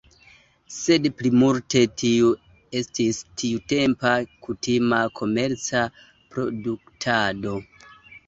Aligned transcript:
Sed 0.75 1.03
plimulte 1.17 1.81
tio 2.01 2.29
estis 2.79 3.19
tiutempa 3.41 4.15
kutima 4.47 5.03
komerca 5.21 5.83
produktado. 6.33 7.55